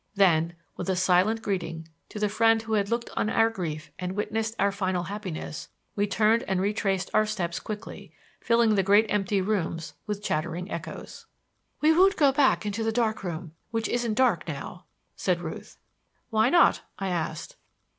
[0.15, 4.13] Then, with a silent greeting to the friend who had looked on our grief and
[4.13, 9.41] witnessed our final happiness, we turned and retraced our steps quickly, filling the great empty
[9.41, 11.27] rooms with chattering echoes.
[11.81, 14.85] "We won't go back into the dark room which isn't dark now,"
[15.15, 15.77] said Ruth.
[16.31, 17.57] "Why not?" I asked.